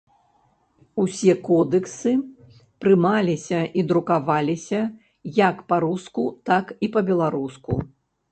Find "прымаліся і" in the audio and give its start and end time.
2.85-3.85